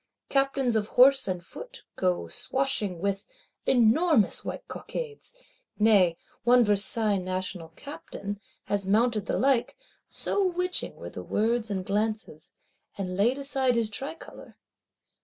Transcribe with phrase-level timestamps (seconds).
[0.29, 3.27] Captains of horse and foot go swashing with
[3.67, 5.35] "enormous white cockades;"
[5.77, 9.77] nay one Versailles National Captain had mounted the like,
[10.09, 12.51] so witching were the words and glances;
[12.97, 14.57] and laid aside his tricolor!